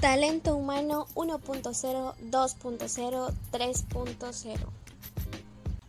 [0.00, 4.58] Talento humano 1.0, 2.0, 3.0.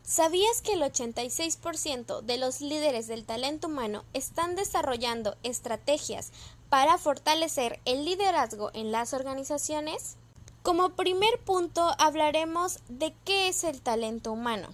[0.01, 6.31] ¿Sabías que el 86% de los líderes del talento humano están desarrollando estrategias
[6.69, 10.15] para fortalecer el liderazgo en las organizaciones?
[10.63, 14.69] Como primer punto hablaremos de qué es el talento humano.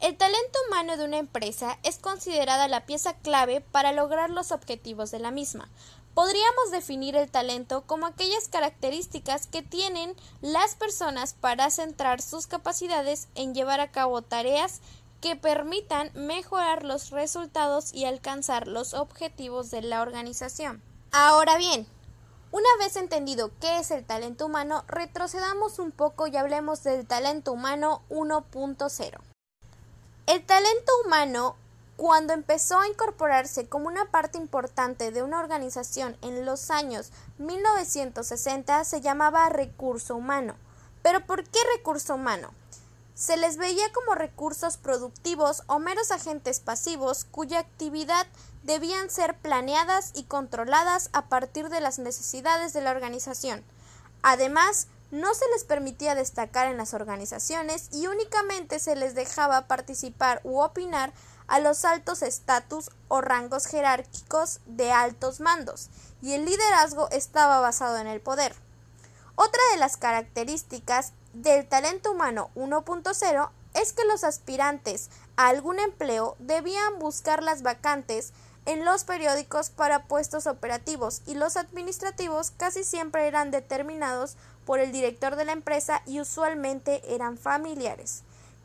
[0.00, 5.10] El talento humano de una empresa es considerada la pieza clave para lograr los objetivos
[5.10, 5.68] de la misma,
[6.14, 13.28] Podríamos definir el talento como aquellas características que tienen las personas para centrar sus capacidades
[13.34, 14.80] en llevar a cabo tareas
[15.22, 20.82] que permitan mejorar los resultados y alcanzar los objetivos de la organización.
[21.12, 21.86] Ahora bien,
[22.50, 27.52] una vez entendido qué es el talento humano, retrocedamos un poco y hablemos del talento
[27.52, 29.18] humano 1.0.
[30.26, 31.56] El talento humano
[32.02, 38.82] cuando empezó a incorporarse como una parte importante de una organización en los años 1960
[38.82, 40.56] se llamaba recurso humano.
[41.04, 42.50] ¿Pero por qué recurso humano?
[43.14, 48.26] Se les veía como recursos productivos o meros agentes pasivos cuya actividad
[48.64, 53.62] debían ser planeadas y controladas a partir de las necesidades de la organización.
[54.24, 60.40] Además, no se les permitía destacar en las organizaciones y únicamente se les dejaba participar
[60.42, 61.12] u opinar
[61.52, 65.90] a los altos estatus o rangos jerárquicos de altos mandos,
[66.22, 68.54] y el liderazgo estaba basado en el poder.
[69.34, 76.36] Otra de las características del talento humano 1.0 es que los aspirantes a algún empleo
[76.38, 78.32] debían buscar las vacantes
[78.64, 84.90] en los periódicos para puestos operativos y los administrativos casi siempre eran determinados por el
[84.90, 88.22] director de la empresa y usualmente eran familiares.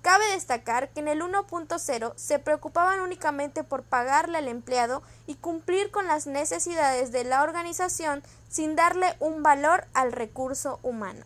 [0.07, 5.91] Cabe destacar que en el 1.0 se preocupaban únicamente por pagarle al empleado y cumplir
[5.91, 11.25] con las necesidades de la organización sin darle un valor al recurso humano.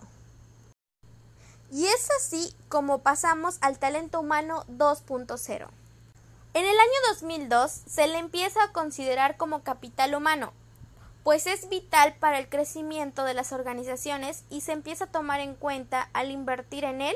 [1.72, 5.68] Y es así como pasamos al talento humano 2.0.
[6.56, 10.54] En el año 2002 se le empieza a considerar como capital humano,
[11.24, 15.54] pues es vital para el crecimiento de las organizaciones y se empieza a tomar en
[15.54, 17.16] cuenta al invertir en él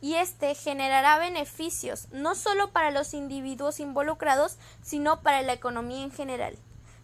[0.00, 6.12] y este generará beneficios no solo para los individuos involucrados, sino para la economía en
[6.12, 6.56] general.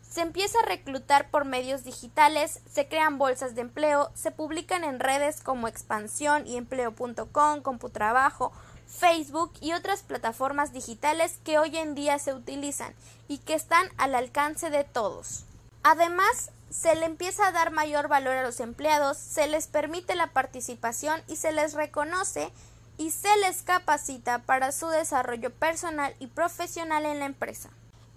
[0.08, 4.98] Se empieza a reclutar por medios digitales, se crean bolsas de empleo, se publican en
[4.98, 8.52] redes como Expansión y Empleo.com, Computrabajo,
[8.86, 12.94] Facebook y otras plataformas digitales que hoy en día se utilizan
[13.28, 15.44] y que están al alcance de todos.
[15.82, 20.28] Además, se le empieza a dar mayor valor a los empleados, se les permite la
[20.28, 22.50] participación y se les reconoce
[22.98, 27.70] y se les capacita para su desarrollo personal y profesional en la empresa.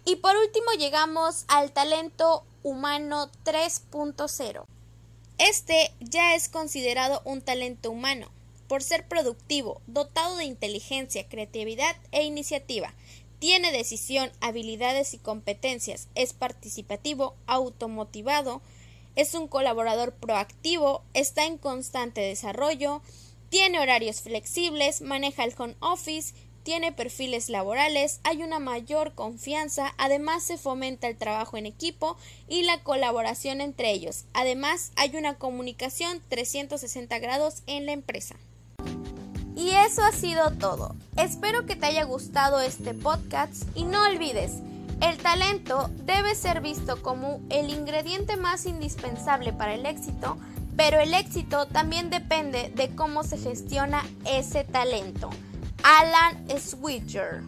[0.06, 4.64] Y por último llegamos al talento humano 3.0.
[5.38, 8.30] Este ya es considerado un talento humano
[8.68, 12.94] por ser productivo, dotado de inteligencia, creatividad e iniciativa.
[13.40, 18.62] Tiene decisión, habilidades y competencias, es participativo, automotivado,
[19.16, 23.02] es un colaborador proactivo, está en constante desarrollo,
[23.50, 26.34] tiene horarios flexibles, maneja el home office,
[26.64, 32.18] tiene perfiles laborales, hay una mayor confianza, además se fomenta el trabajo en equipo
[32.48, 34.26] y la colaboración entre ellos.
[34.34, 38.36] Además, hay una comunicación 360 grados en la empresa.
[39.56, 40.96] Y eso ha sido todo.
[41.18, 44.60] Espero que te haya gustado este podcast y no olvides,
[45.02, 50.38] el talento debe ser visto como el ingrediente más indispensable para el éxito
[50.76, 55.30] pero el éxito también depende de cómo se gestiona ese talento.
[55.84, 57.42] Alan Switcher.